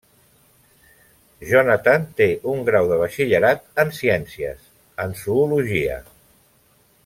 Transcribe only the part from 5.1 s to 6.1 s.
Zoologia.